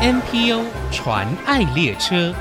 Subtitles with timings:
[0.00, 0.62] NPO
[0.92, 2.32] 传爱列车。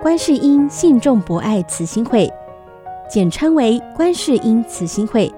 [0.00, 2.32] 观世音信众博爱慈心会，
[3.10, 5.32] 简称为观世音慈心会，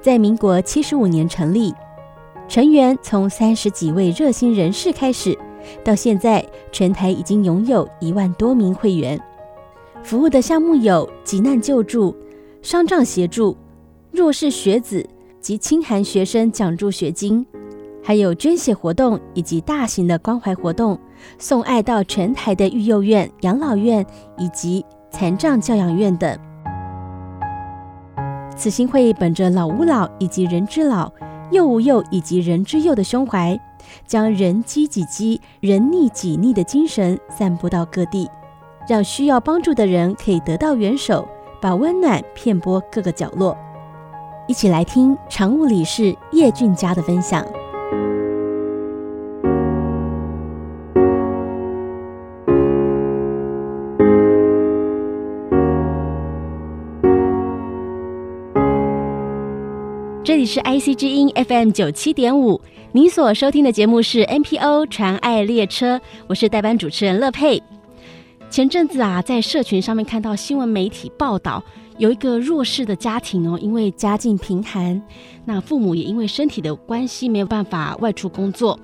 [0.00, 1.74] 在民国七十五年成立，
[2.48, 5.38] 成员从三十几位热心人士开始，
[5.84, 9.20] 到现在全台已经拥有一万多名会员，
[10.08, 12.16] 服务的项目有急难救助、
[12.62, 13.54] 伤障协助、
[14.10, 15.06] 弱势学子
[15.38, 17.44] 及清寒学生奖助学金，
[18.02, 20.98] 还有捐血活动以及大型的关怀活动。
[21.36, 24.02] 送爱到全台的育幼院、养老院
[24.38, 26.38] 以及残障教养院等。
[28.56, 31.12] 慈心会本着老吾老以及人之老、
[31.50, 33.60] 幼吾幼以及人之幼的胸怀，
[34.06, 38.26] 将人饥己饥、人溺己逆的精神散布到各地，
[38.88, 41.28] 让需要帮助的人可以得到援手，
[41.60, 43.54] 把温暖遍播各个角落。
[44.46, 47.46] 一起来听常务理事叶俊佳的分享。
[60.24, 62.58] 这里是 IC 之音 FM 九七点五，
[62.92, 67.62] 你所收听的节目是 NPO 传爱列车，我是代班主持人乐佩。
[68.50, 71.62] 前阵子啊，在社群上面看到新闻媒体报道，
[71.98, 75.00] 有一个弱势的家庭哦，因为家境贫寒，
[75.44, 78.78] 那父母也因为身体的关系没有办法外出工作，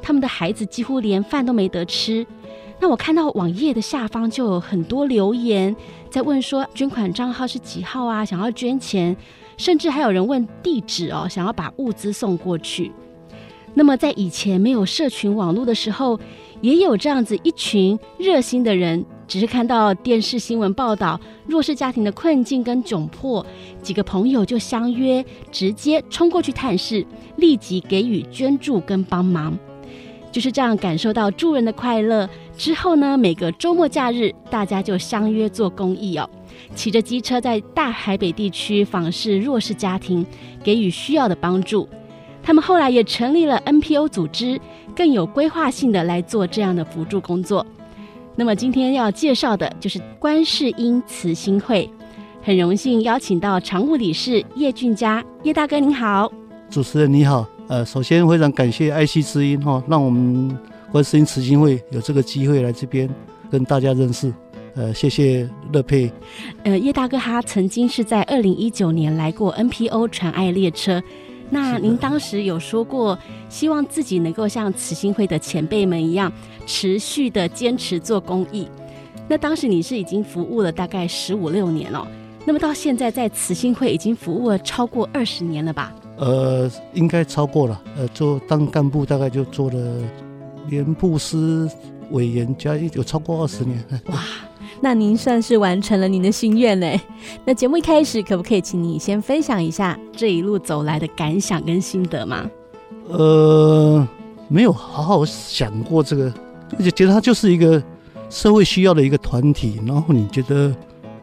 [0.00, 2.26] 他们的孩子几乎连饭都没得吃。
[2.80, 5.74] 那我看到网页的下方就有很多留言
[6.10, 8.24] 在问说，捐款账号是几号啊？
[8.24, 9.16] 想要捐钱。
[9.56, 12.92] 甚至还有人问地址哦，想要把物资送过去。
[13.78, 16.18] 那么在以前没有社群网络的时候，
[16.60, 23.46] 也有这样子一群热心的人，只是看到电视新闻报道弱势家庭的困境跟窘迫，
[23.80, 27.06] 几个朋友就相约，直接冲过去探视，
[27.36, 29.56] 立即给予捐助跟帮忙。
[30.32, 36.28] 就是这样感受到助人的快乐之后呢，每个周末假日，大家就相约做公益哦。
[36.74, 40.26] 骑着机车在大台北地区访视弱势家庭，
[40.64, 41.88] 给予需要的帮助。
[42.48, 44.58] 他们后来也成立了 NPO 组织，
[44.96, 47.66] 更有规划性的来做这样的辅助工作。
[48.36, 51.90] 那么今天要介绍的就是观世音慈心会，
[52.42, 56.32] 很荣幸邀请到常务理事叶俊佳，叶大哥您好。
[56.70, 60.58] 主持人你好，呃，首先非常感谢爱惜之音哈，让我们
[60.90, 63.06] 观世音慈心会有这个机会来这边
[63.50, 64.32] 跟大家认识。
[64.74, 66.10] 呃，谢谢乐佩。
[66.62, 71.02] 呃，叶大哥他曾经是在二零一九年来过 NPO 传爱列车，
[71.50, 76.32] 那您当时有说过，希望自己能够像慈心会的前辈们一样，
[76.66, 78.68] 持续的坚持做公益。
[79.28, 82.06] 那当时你是已经服务了大概十五六年了，
[82.44, 85.92] 那么到现在在慈心会已经服务了超过二十年了吧？
[86.16, 87.82] 呃，应该超过了。
[87.96, 90.02] 呃，做当干部大概就做了
[90.68, 91.70] 连部司
[92.10, 93.84] 委员加一有超过二十年。
[94.06, 94.24] 哇！
[94.80, 97.00] 那您算是完成了您的心愿嘞。
[97.44, 102.48] 那节目一开始，可不可以请你先分享一下这一路走来的感想跟心得吗？
[103.08, 104.06] 呃，
[104.48, 106.32] 没有好好想过这个，
[106.78, 107.82] 而且觉得它就是一个
[108.30, 109.80] 社会需要的一个团体。
[109.86, 110.74] 然后你觉得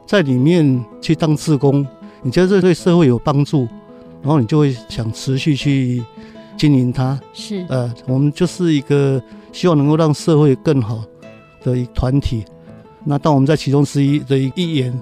[0.05, 1.85] 在里面去当志工，
[2.21, 3.67] 你觉得这对社会有帮助，
[4.21, 6.03] 然后你就会想持续去
[6.57, 7.19] 经营它。
[7.33, 11.03] 是，呃，我们就是一个希望能够让社会更好
[11.63, 12.43] 的一团体。
[13.05, 14.93] 那当我们在其中之一的一员，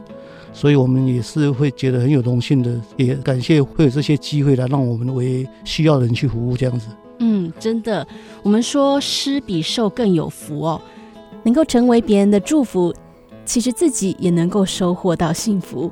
[0.52, 6.88] 所以我们也是会觉得很有荣幸的，也感谢会有这些机会来让我们为需要的人去服务这样子。
[7.20, 8.06] 嗯，真的，
[8.42, 10.82] 我们说施比受更有福哦，
[11.44, 12.94] 能够成为别人的祝福，
[13.46, 15.90] 其实自己也能够收获到幸福。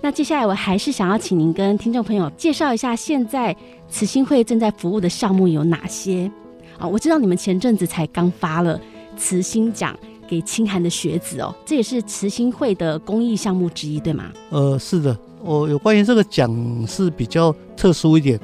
[0.00, 3.56] 那接下来我还是想要请您跟听众朋友介绍一下，现在
[3.88, 6.30] 慈心会正在服务的项目有哪些
[6.78, 6.86] 啊？
[6.86, 8.78] 我知道你们前阵子才刚发了
[9.16, 9.98] 慈心奖。
[10.28, 14.32] 给清寒的学子哦，这也是慈心会的公益项目之一，对吗？
[14.50, 16.50] 呃，是的，我有关于这个奖
[16.86, 18.38] 是比较特殊一点，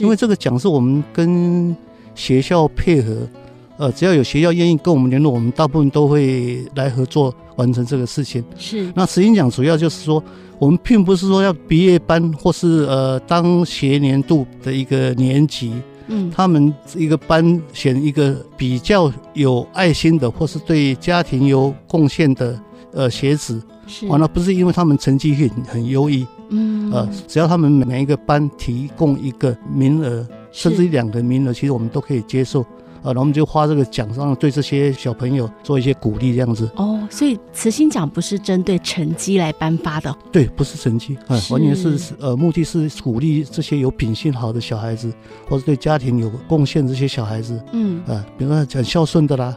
[0.00, 1.76] 因为这个奖是我们跟
[2.14, 3.28] 学校配合，
[3.76, 8.42] 呃，只要有学校愿意跟我们联络，我们大部分都会来合作完成这个事情。
[8.58, 8.90] 是。
[8.94, 10.22] 那慈心奖主要就是说，
[10.58, 15.72] 我们并不是说要毕业班或是呃当学年度的一个年级。
[16.08, 22.60] 嗯，他们一个班选一个比较有爱心的，或是对家庭有贡献的
[22.92, 24.06] 呃学子，是。
[24.06, 32.64] 完了不是因为他们成绩很很优异，嗯，呃，只要他们每一个班提供一个名额，甚至于两个名额，其实我们都可以接受，
[33.08, 36.68] 然后我们就花这个奖上对这些小朋友做一些鼓励，这样子。
[36.76, 45.12] 哦，所以慈心奖不是针对成绩来颁发的，对，不是成绩，啊，完全是呃，目的是鼓励这些有品性好的小孩子，
[45.48, 49.56] 或者对家庭有贡献这些小孩子，嗯，啊，比如说很孝顺的啦。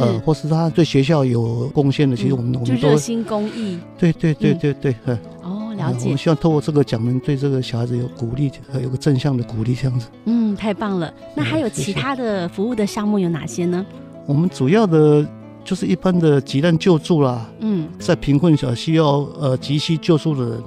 [0.00, 3.78] 呃，或是他对学校有贡献的，其实我们、嗯、我们都热心公益。
[3.96, 5.16] 对对对对对，嗯。
[5.44, 6.04] 哦，了解。
[6.04, 8.50] 我们希望透过这个讲能对这个小孩子有鼓励，
[8.82, 10.08] 有个正向的鼓励，这样子。
[10.24, 11.12] 嗯，太棒了。
[11.34, 13.84] 那还有其他的服务的项目有哪些呢？
[13.90, 15.26] 嗯、我们主要的
[15.64, 17.48] 就是一般的急难救助啦。
[17.60, 20.62] 嗯，在贫困小需要呃急需救助的人，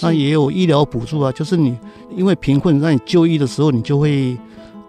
[0.00, 1.30] 那也有医疗补助啊。
[1.32, 1.76] 就是你
[2.16, 4.36] 因为贫困，让你就医的时候，你就会。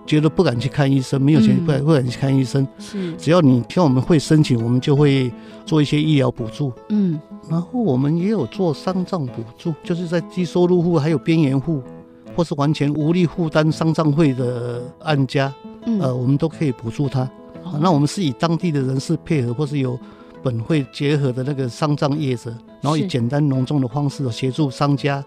[0.05, 2.67] 觉得不敢去看医生，没有钱不敢不敢去看医生。
[2.77, 5.31] 是，只要你像我们会申请，我们就会
[5.65, 6.71] 做一些医疗补助。
[6.89, 7.19] 嗯，
[7.49, 11.81] 然后我们也有做丧葬补助，就是在低收入户、还有边缘户，
[12.35, 15.53] 或是完全无力负担丧葬费的案家，
[16.01, 17.29] 呃，我们都可以补助他。
[17.79, 19.97] 那我们是以当地的人士配合，或是有
[20.43, 25.23] 本会结合的那个丧葬业者，然后以简单隆重的方式协助商家。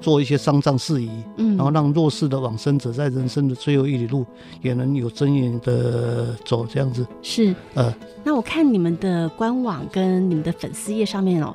[0.00, 4.24] 做一些丧葬事宜，嗯，然后让弱势的往生者在人生的最后一里路
[4.60, 7.54] 也能有尊严的走，这样子是。
[7.74, 7.92] 呃，
[8.22, 11.54] 那我看你们的官网跟你们的粉丝页上面哦，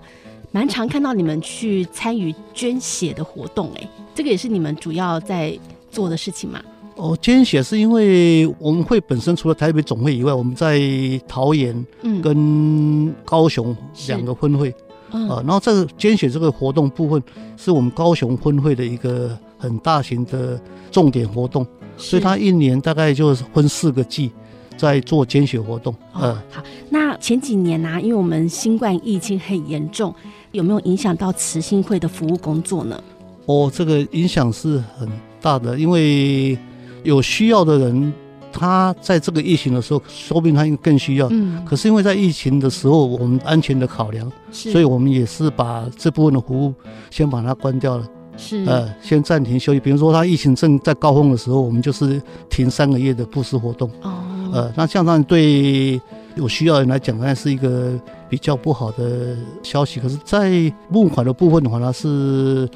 [0.51, 5.57] 蛮常看到你们去参与捐血的活动，哎，这个也是你们主要在
[5.91, 6.59] 做的事情吗？
[6.95, 10.81] 哦，捐血是因为我们会本身除了台北总会以外，我们在
[11.27, 11.85] 桃园
[12.23, 13.77] 跟高雄
[14.07, 14.69] 两个分会。
[14.69, 14.73] 嗯、
[15.11, 17.21] 呃，然后这个捐血这个活动部分
[17.55, 20.59] 是我们高雄分会的一个很大型的
[20.91, 21.65] 重点活动，
[21.97, 24.31] 所以它一年大概就分四个季
[24.75, 25.95] 在做捐血活动。
[26.15, 30.13] 嗯、哦，好，那前几年呢、啊，因为我们新冠疫情很严重，
[30.51, 33.01] 有没有影响到慈心会的服务工作呢？
[33.45, 35.09] 哦，这个影响是很
[35.41, 36.57] 大的，因为
[37.03, 38.13] 有需要的人。
[38.57, 41.27] 他在这个疫情的时候，说不定他更需要。
[41.31, 41.63] 嗯。
[41.63, 46.73] 可是因为在疫情的时候，我们安全的考量，所以我们也是把这部分的服务
[47.11, 48.07] 先把它关掉了。
[48.35, 48.63] 是。
[48.65, 49.79] 呃，先暂停休息。
[49.79, 53.89] 比如说，他疫情正在高峰的时候，我们就是停三个月的布施活动。
[54.01, 54.13] 哦。
[54.53, 55.99] 呃，那这样对
[56.35, 57.99] 有需要的人来讲，那是一个
[58.29, 59.99] 比较不好的消息。
[59.99, 62.67] 可是，在募款的部分的话，呢是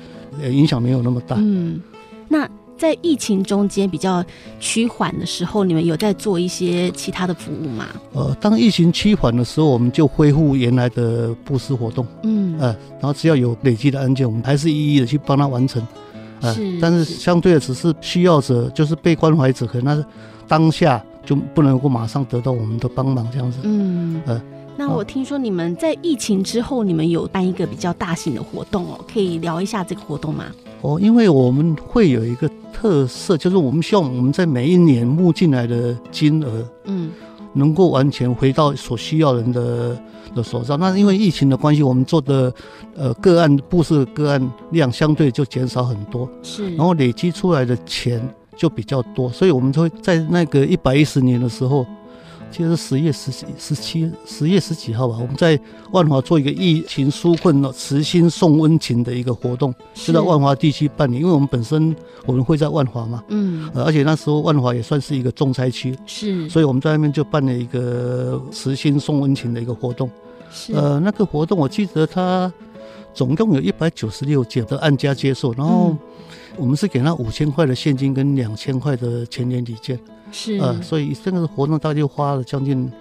[0.43, 1.35] 影响没有那么大。
[1.39, 1.81] 嗯。
[2.27, 2.47] 那。
[2.81, 4.25] 在疫情中间比较
[4.59, 7.85] 趋缓的时候，你们有在做一些其他的服务吗？
[8.13, 12.03] 呃，当疫情趋缓的时候，我们就恢复原来的布施活动。
[12.23, 15.79] 嗯，呃，然后只要有累积的案件，我们还是一一的去帮他完成。
[16.39, 20.03] 呃，是，但是相对的，只是需要者，就是被关怀者，可能那是
[20.47, 23.59] 当下就不能够马上得到我们的帮忙，这样子。
[23.61, 24.41] 嗯，呃。
[24.75, 30.45] 那我听说你们在疫情之后，你们有办一个比较大型的活动哦，可以聊一下这个活动吗？
[30.81, 37.11] 哦，因为我们会有一个特色，就是我们希望我们在每一年募进来的金额，嗯，
[37.53, 40.01] 能够完全回到所需要人的
[40.35, 40.79] 的手上。
[40.79, 42.53] 那因为疫情的关系，我们做的
[42.95, 48.21] 呃个案布施个案量相对就减少很多，是，然后累积出来的钱
[48.55, 51.85] 就比较多，所以我们就会在那个一百一十年的时候。
[52.51, 55.57] 其实十月十十七十月十几号吧，我们在
[55.91, 61.15] 万华做一个疫情纾困的慈心送温情的一个活动，就在万华地区办理。
[61.15, 61.95] 因为我们本身
[62.25, 70.11] 我们会在万华嘛，嗯，而且那时候万华也算是一个重灾区，是，所以我们在那边就办了一个慈心送温情的一个活动。
[70.51, 72.51] 是，呃，那个活动我记得它
[73.13, 75.95] 总共有一百九十六件的按家接受，然后
[76.57, 79.97] 我们是给他五千块的现金跟两千块的全年礼券。
[80.31, 82.91] 是呃，所以这个活动大概就花了将近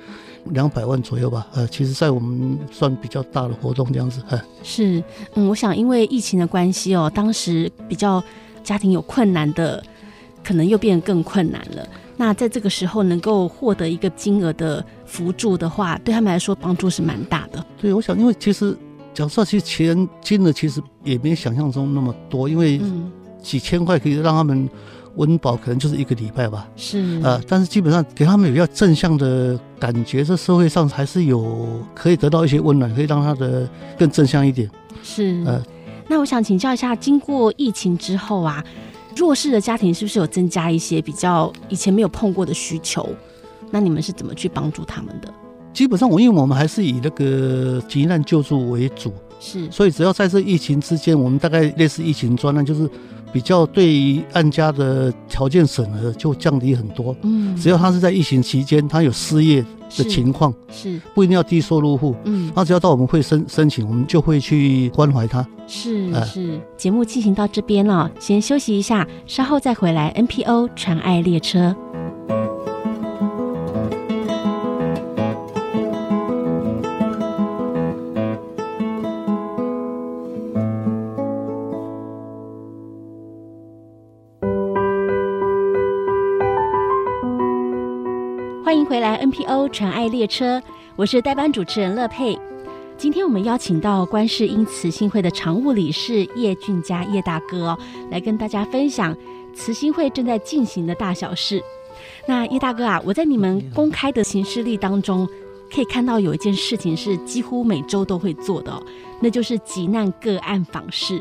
[0.46, 1.46] 两百万左右吧。
[1.52, 4.22] 呃，其实，在我们算比较大的活动这样子。
[4.30, 5.02] 呃、是，
[5.34, 8.22] 嗯，我想因为疫情的关系哦，当时比较
[8.64, 9.82] 家庭有困难的，
[10.42, 11.86] 可能又变得更困难了。
[12.16, 17.64] 那在这个时候能够获得一个金额的辅助的话，对他们来说帮助是蛮大的。
[17.80, 18.76] 对，我想，因为其实
[19.14, 22.80] 讲实话，其实钱金额其实也没想象中那么多，因为
[23.42, 24.68] 几千块可以让他们。
[25.16, 34.70] 温饱可能就是一个礼拜吧，是呃，但是基本上给他们有比较正向的感觉，这社会上还是有可以得到一些温暖，可以让他的更正向一点。
[35.02, 35.62] 是呃，
[36.08, 38.64] 那我想请教一下，经过疫情之后啊，
[39.16, 43.08] 弱势的家庭是不是有增加一些比较以前没有碰过的需求？
[43.70, 45.32] 那你们是怎么去帮助他们的？
[45.72, 52.88] 基本上，我因为我们还是以那个急难救助为主，是，所以只要在这疫情之间，我们大概类似疫情专案，就是。
[53.32, 57.14] 比较对于案家的条件审核就降低很多。
[57.22, 59.64] 嗯，只要他是在疫情期间，他有失业
[59.96, 62.12] 的情况，是不一定要低收入户。
[62.24, 65.46] 嗯，他只要到我们会申申请，我们就会去关怀他。
[65.68, 70.12] 是是，节目进行到这边了，先休息一下，稍后再回来。
[70.16, 71.76] NPO 传爱列车。
[88.70, 90.62] 欢迎回来 NPO 传爱列车，
[90.94, 92.38] 我是代班主持人乐佩。
[92.96, 97.78] 今天我们邀请到观世音慈心会的常务理事叶俊佳叶大哥哦，
[98.12, 99.16] 来跟大家分享
[99.52, 101.60] 慈心会正在进行的大小事。
[102.28, 105.28] 那叶大哥啊，我在你们公开的行事历当中，
[105.68, 108.80] 可以看到有一件事情是几乎每周都会做的哦，
[109.20, 111.20] 那就是急难个案访视。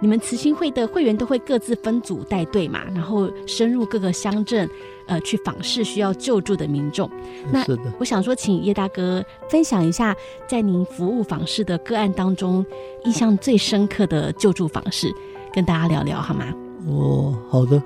[0.00, 4.68] 你们慈心会的会员都会各自分组带队嘛，然后深入各个乡镇，
[5.06, 7.10] 呃，去访视需要救助的民众。
[7.50, 7.64] 那
[7.98, 10.14] 我想说，请叶大哥分享一下，
[10.46, 12.64] 在您服务访视的个案当中，
[13.04, 15.12] 印象最深刻的救助访视，
[15.52, 16.44] 跟大家聊聊好吗？
[16.86, 17.82] 哦，好的。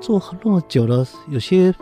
[0.00, 1.74] 做那么久了，有些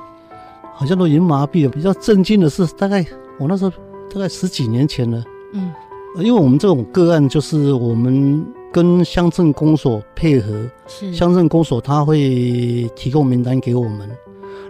[0.74, 1.70] 好像都已经麻痹了。
[1.70, 3.04] 比较震惊的是，大概
[3.38, 3.70] 我那时候
[4.14, 5.72] 大概十几年前了，嗯，
[6.18, 8.46] 因为我们这种个案就是我们。
[8.72, 14.08] 跟乡镇公所配合，是乡镇公所他会提供名单给我们，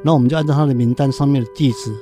[0.02, 1.92] 然后我们就按照他的名单上面的地址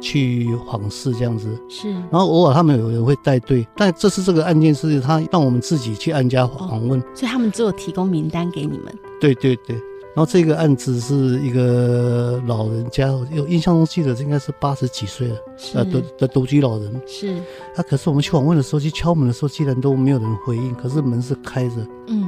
[0.00, 1.48] 去访视这样子。
[1.68, 8.96] 是，然后偶尔他们有人会带队，但这次这个案件是他让我们自己去按家访问，哦，所以他们只有提供名单给你们。
[9.20, 9.76] 对对对。
[10.12, 15.36] 然后这个案子是一个老人家，有印象中记得应该是八十几岁了，
[15.74, 17.00] 呃，独的独居老人。
[17.06, 17.36] 是。
[17.76, 20.74] 他、啊、可是我们去访问的时候，去敲门的时候，竟然都没有人回应。
[20.74, 21.76] 可是门是开着。
[22.08, 22.22] 嗯。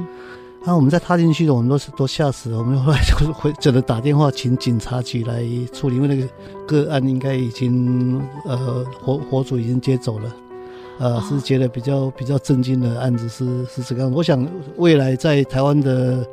[0.61, 2.57] 然后、啊、我们在踏进去的，我们都是都吓死了。
[2.57, 6.25] 我们后来就回只能打电话请警察局来处理，因为那个
[6.65, 10.35] 个案应该已经呃火火主已经接走了。
[10.99, 14.15] 呃，是觉得比较比较震惊的案子是是这个样子。
[14.15, 14.47] 我想
[14.77, 16.25] 未来在台湾的。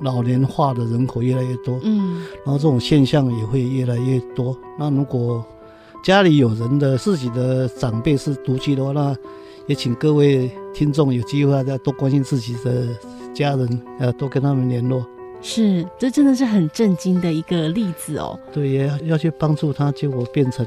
[0.00, 4.56] 老年化的人口越来越多，嗯，然后这种现象也会越来越多。
[4.78, 5.44] 那如果
[6.02, 9.16] 家里有人的自己的长辈是独居的话，那
[9.68, 12.88] 也请各位听众有机会大家多关心自己的
[13.32, 15.06] 家人，呃，多跟他们联络。
[15.40, 18.38] 是，这真的是很震惊的一个例子哦。
[18.52, 20.66] 对，也要要去帮助他，结果变成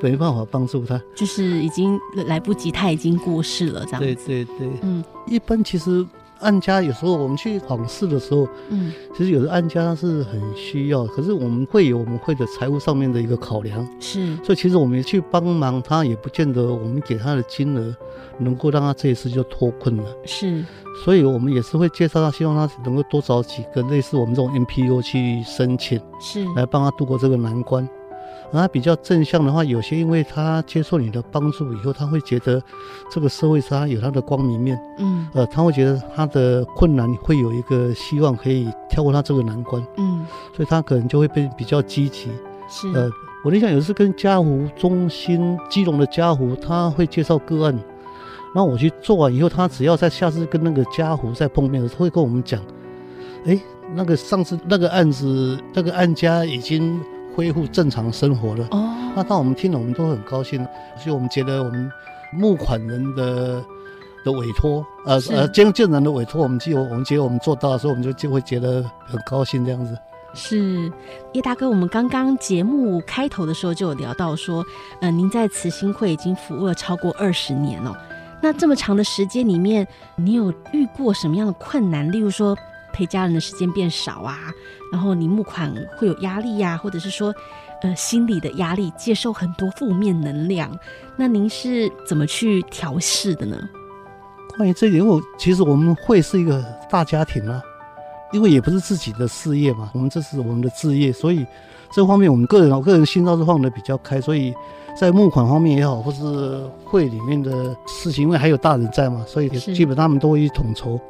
[0.00, 4.06] 没办法帮助他，就是已经来不及，他已经过世了，这样子。
[4.06, 6.06] 对对对，嗯，一般其实。
[6.40, 17.94] 案家有时候我们去访视的时候，嗯，其实有的按家是很需要，可是我们会有我们会的财务上面的一个考量，是，所以其实我们去帮忙他，也不见得我们给他的金额
[18.38, 20.64] 能够让他这一次就脱困了，是，
[21.04, 27.88] 所以我们也是会介绍他，希望他能够多找几个类似我们这种 NPO 去申请，是，来帮他度过这个难关。
[28.50, 32.62] 然后比较正向的话，有些因为他接受你的帮助以后，他会觉得
[33.10, 40.24] 这个社会上有他的光明面，嗯，呃，他会觉得他的困难会有一个希望可以跳过他这个难关，嗯，
[40.56, 42.30] 所以他可能就会变比较积极。
[42.70, 43.10] 是，呃，
[43.44, 47.78] 我印象有一次跟嘉湖中心基隆的嘉湖，他会介绍个案，
[48.54, 52.58] 那我去做完以后，他只要在下次跟那个嘉湖再碰面的时候，会跟我们讲，
[53.44, 53.60] 哎，
[53.94, 56.98] 那个上次那个案子那个案家已经。
[57.38, 60.58] 恢复正常生活了哦，那当我们听了，我们都很高兴。
[60.96, 61.88] 所以我们觉得我们
[62.32, 63.64] 募款人的
[64.24, 69.96] 的委托，呃呃，捐赠人的委托，我们就我们觉得我们做到的时候，我们就就会觉得很高兴这样子。
[70.34, 70.90] 是
[71.32, 74.64] 叶大哥，我们刚刚节目开头的时候就有聊到说，
[75.00, 77.96] 呃，您在慈心会已经服务了超过二十年了。
[78.42, 82.10] 那这么长的时间里面，你有遇过什么样的困难？
[82.10, 82.58] 例如说。
[82.92, 84.52] 陪家人的时间变少啊，
[84.92, 87.34] 然后你募款会有压力呀、或者是说，
[87.82, 90.70] 呃，心理的压力，接受很多负面能量，
[91.16, 93.56] 那您是怎么去调试的呢？
[94.56, 97.62] 关于这点，因为其实我们会是一个大家庭啊，
[98.32, 101.46] 因为也不是自己的事业嘛，我们这是我们的置业，所以
[101.92, 104.52] 这方面我们个人，我个人心倒是放得比较开，所以
[104.98, 111.00] 在募款方面也好，或是会里面的事情，因为还有大人在嘛，所以基本他们都会去统筹。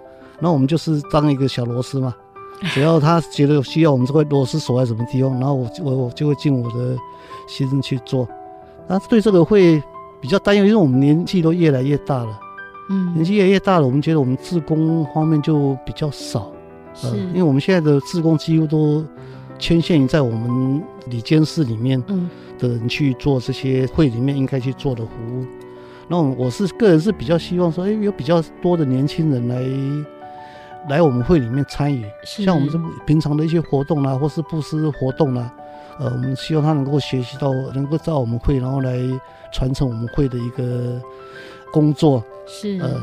[0.41, 2.15] 那我们就是当一个小螺丝嘛，
[2.73, 6.97] 只要他觉得需要，我们这块螺丝锁在什么地方，然后我我我就会尽我的
[7.47, 8.29] 心去做。
[8.87, 9.83] 那对这个会
[10.21, 12.41] 比较担忧，因为我们年纪都越来越大了，
[12.89, 16.51] 嗯，年纪越来越大了，我们觉得我们自工方面就比较少，
[16.95, 19.05] 是，因为我们现在的自工几乎都
[19.59, 22.03] 牵线于在我们里监室里面
[22.59, 25.45] 的人去做这些会里面应该去做的服务。
[26.09, 30.18] 那我是个人是比较希望说，哎，有比较多的年轻人来。
[30.89, 35.55] 来我们会里面参与，像我们这平常的一些活动啦、啊，或是布施活动啦、啊，
[35.99, 38.99] 呃，我们希望他能够学习到，能够在我们会，然后来
[39.53, 41.01] 传承我们会的一个
[41.73, 42.25] 工作。
[42.47, 43.01] 是，呃，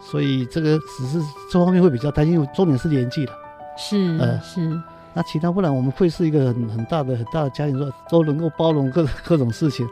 [0.00, 3.32] 所以这个只是这方面会比较担心，重点是年纪了。
[3.76, 4.68] 是，呃，是。
[5.14, 9.88] 那其他不然，我们会是一个很很大的很大的家庭，说都能够包容各各种事情，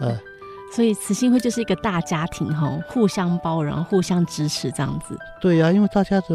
[0.00, 0.16] 呃。
[0.72, 5.16] 所以慈心会就是一个大家庭哈，互相包容、互相支持这样子。
[5.40, 6.34] 对呀、啊，因为大家的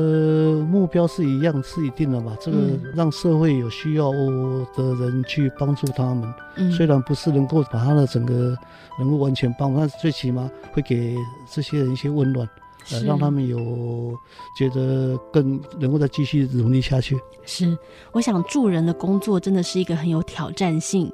[0.70, 2.36] 目标是一样，是一定的嘛。
[2.40, 2.58] 这个
[2.96, 8.58] 让社会有需要的人去帮助他们，嗯、虽然不是能够把他的整个
[8.98, 11.16] 能够完全帮，但是最起码会给
[11.52, 12.48] 这些人一些温暖。
[12.92, 14.12] 呃，让他们有
[14.58, 17.16] 觉得更能够再继续努力下去。
[17.46, 17.78] 是，
[18.12, 21.12] 我想助人的工作真的是一个很有挑战性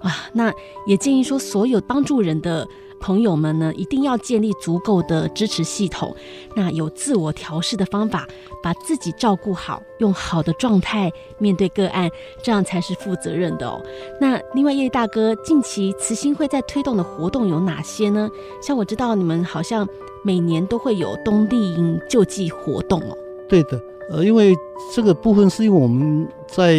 [0.00, 0.28] 啊。
[0.32, 0.52] 那
[0.86, 2.66] 也建议说，所有帮助人的
[3.00, 6.14] 朋友们呢，一定要建立足够的支持系统，
[6.54, 8.26] 那有自我调试的方法，
[8.62, 12.10] 把自己照顾好，用好的状态面对个案，
[12.42, 13.80] 这样才是负责任的哦。
[14.20, 18.28] 那另外叶大哥，近期慈心会在推动的活动有哪些呢？
[18.62, 19.88] 像我知道你们好像。
[20.24, 23.16] 每年都会有冬令营救济活动哦。
[23.48, 24.56] 对的，呃，因为
[24.94, 26.76] 这个部分是因为我们在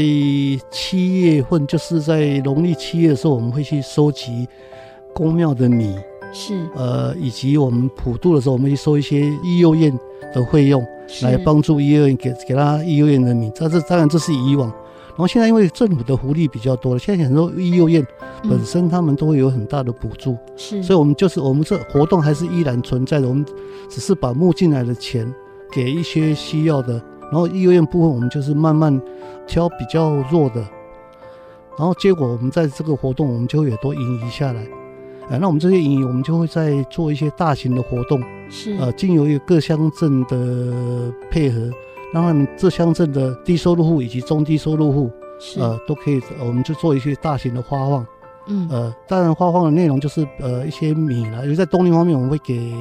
[0.72, 4.48] 七月份，就是在农历七月的时候，我们会去收集
[5.14, 5.96] 公庙的米，
[6.34, 9.92] 是，呃，以及我们普渡的时候，我们会收一些医幼院
[10.34, 10.84] 的费用，
[11.22, 13.52] 来帮助医幼院给给他医幼院的米。
[13.54, 14.68] 这是当然这是以往。
[15.10, 18.04] 然后现在因为政府的福利比较多了，现在很多医幼院
[18.50, 23.46] 本身他们都会有很大的补助，是，所以我们就是我们这活动还是依然存在的，我们
[23.90, 25.32] 只是把募进来的钱
[25.72, 29.02] 给一些需要的，然后医院部分我们就是慢慢
[29.48, 30.62] 挑比较弱的，
[31.78, 34.62] 然后结果我们在这个活动我们就会有多盈余下来，
[35.30, 41.70] 哎，那我们这些盈余我们就会在做一些大型的活动，是，呃，经由一个各乡镇的配合。
[42.12, 48.04] 让他们这乡镇的低收入户以及中低收入户是，呃，都可以，我们就做一些大型的发放。
[48.48, 52.74] 嗯，呃，当然发放的内容就是呃一些米啦，因为在冬令方面我们会给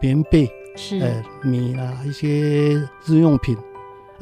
[0.00, 3.56] 棉被，是，呃，米啦一些日用品，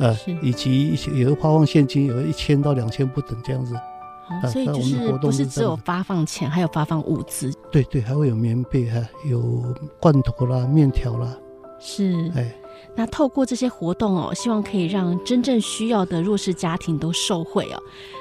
[0.00, 3.76] 呃，以及一些有的发放现金，有的一千到两千不等这样子。
[3.76, 7.52] 哦，所以就是不是只有发放钱，还有发放物资。
[7.70, 9.62] 对对，还会有棉被，哈有
[10.00, 11.36] 罐头啦、面条啦。
[11.78, 12.52] 是，哎。
[12.96, 17.80] 那透过这些活动哦，希望可以让真正需要的弱势家庭都受惠哦。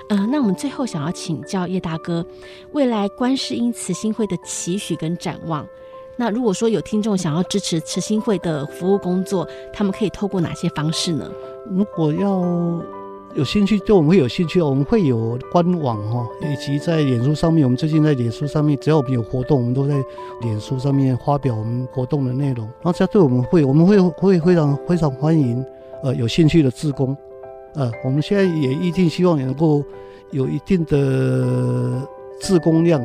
[0.10, 2.24] 嗯、呃，那我们最后想要请教叶大哥，
[2.74, 5.66] 未来观世音慈心会的期许跟展望。
[6.20, 11.26] 那如果说有听众想要支持慈心会的服务工作，他们可以透过哪些方式呢？
[11.72, 12.84] 如果要。
[13.36, 17.64] 有兴趣，对我们会有兴趣，我们会有官网哦，以及在脸书上面。
[17.64, 19.94] 我们最近在脸书上面，只要我们有活动，我们都在
[20.42, 22.66] 脸书上面发表我们活动的内容。
[22.82, 25.64] 然后，这对我们会，我们会会非常非常欢迎，
[26.04, 27.16] 呃，有兴趣的志工，
[27.76, 29.84] 呃，我们现在也一定希望能够
[30.32, 32.02] 有一定的
[32.42, 33.00] 志工量，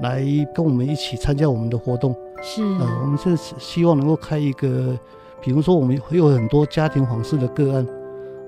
[0.00, 0.24] 来
[0.54, 2.14] 跟我们一起参加我们的活动。
[2.44, 4.96] 是，呃，我们是希望能够开一个，
[5.40, 7.86] 比如说我们会有很多家庭访视的个案。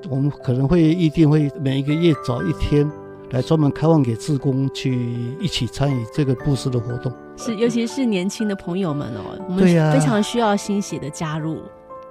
[0.09, 2.89] 我们可能会一定会每一个月找一天
[3.31, 4.97] 来专门开放给志工去
[5.41, 11.59] 一起参与这个布施的活动，是，尤其是年轻的朋友们哦，我们非常需要新血的加入。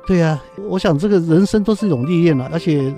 [0.05, 2.93] 对呀、啊，我想这个人生都是一种历练了，而且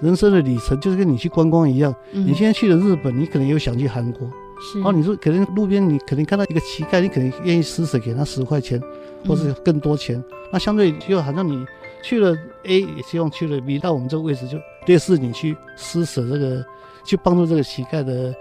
[0.00, 1.94] 人生的里程就是跟你去观光一样。
[2.12, 4.26] 嗯、你现在去了日本，你可能又想去韩国，
[4.60, 4.78] 是。
[4.78, 8.80] 然后你说可能路边你可能看到一个乞丐，你可能愿意施舍给他十块钱，
[9.26, 11.66] 或是更多钱，嗯、那相对就好像你。
[12.00, 16.64] 去了 A，也希望去了 B，到我们这个位置就类似你去施舍这个，
[17.04, 18.32] 去帮助这个乞丐的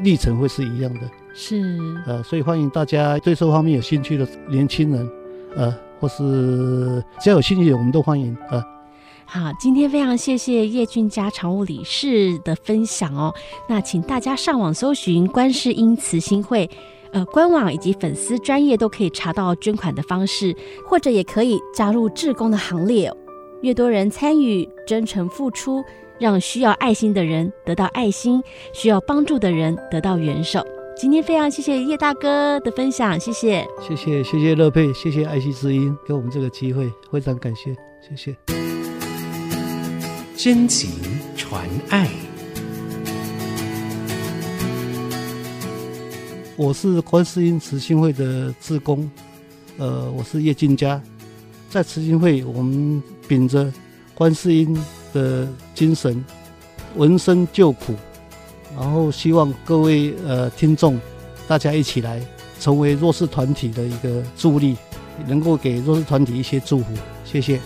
[0.00, 1.00] 历程会是一样的。
[1.34, 1.62] 是，
[2.06, 5.10] 呃，所以欢迎大家对这方面有兴趣的年轻人，
[5.54, 8.64] 呃，或是只要有兴趣的，我们都欢迎啊。
[9.34, 13.32] 好，今天非常谢谢叶俊家常务理事的分享哦。
[13.66, 16.68] 那请大家上网搜寻观世音慈心会。
[17.12, 20.54] 呃，官网以及粉丝专业都可以查到捐款的方式，
[20.86, 23.10] 或者也可以加入志工的行列。
[23.62, 25.82] 越多人参与，真诚付出，
[26.18, 28.42] 让需要爱心的人得到爱心，
[28.74, 30.62] 需要帮助的人得到援手。
[30.94, 37.74] 今天非常谢谢叶大哥的分享，谢谢，谢谢，谢谢乐佩，谢谢爱惜之音给我们这个机会，非常感谢，
[38.06, 38.61] 谢谢。
[40.36, 40.90] 真情
[41.36, 42.08] 传爱。
[46.56, 49.08] 我是观世音慈心会的志工，
[49.76, 51.00] 呃，我是叶静佳，
[51.68, 53.70] 在慈心会，我们秉着
[54.14, 54.76] 观世音
[55.12, 56.24] 的精神，
[56.96, 57.94] 闻声救苦，
[58.76, 60.98] 然后希望各位呃听众，
[61.46, 62.20] 大家一起来
[62.58, 64.76] 成为弱势团体的一个助力，
[65.26, 66.86] 能够给弱势团体一些祝福，
[67.24, 67.60] 谢谢。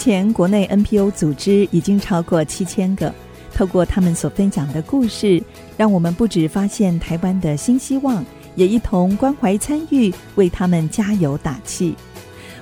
[0.00, 3.12] 目前，国内 NPO 组织已经超过七千个。
[3.54, 5.42] 透过他们所分享的故事，
[5.76, 11.94] 让我们不止发现台湾的新希望，也一同关怀参与，为他们加油打气。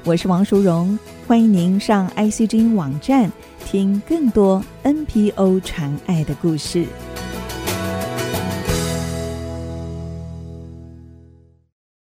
[0.05, 0.99] 我是王淑荣，
[1.29, 3.31] 欢迎您上 ICG 网站
[3.65, 6.87] 听更多 NPO 传爱的故事。